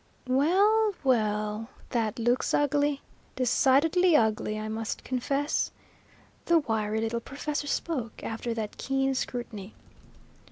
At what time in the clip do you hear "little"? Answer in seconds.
6.99-7.19